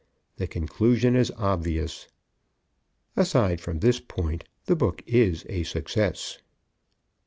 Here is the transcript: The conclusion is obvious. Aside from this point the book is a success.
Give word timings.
The 0.37 0.47
conclusion 0.47 1.15
is 1.15 1.29
obvious. 1.37 2.07
Aside 3.15 3.61
from 3.61 3.81
this 3.81 3.99
point 3.99 4.45
the 4.65 4.75
book 4.75 5.03
is 5.05 5.45
a 5.47 5.61
success. 5.61 6.39